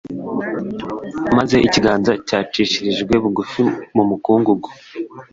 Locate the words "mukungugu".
4.09-4.67